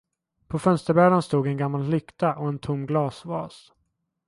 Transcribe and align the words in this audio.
På 0.47 0.59
fönsterbrädan 0.59 1.21
stod 1.21 1.47
en 1.47 1.57
gammal 1.57 1.83
lykta 1.89 2.35
och 2.35 2.47
en 2.49 2.59
tom 2.59 2.85
glasvas. 2.85 3.71